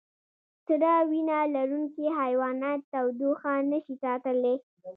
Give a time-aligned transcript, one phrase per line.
[0.65, 4.55] سړه وینه لرونکي حیوانات تودوخه نشي ساتلی